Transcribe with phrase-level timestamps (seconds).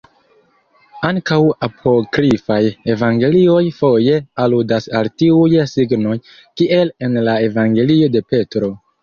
[1.09, 1.35] Ankaŭ
[1.67, 2.57] apokrifaj
[2.93, 8.75] evangelioj foje aludas al tiuj signoj kiel en la evangelio de Petro.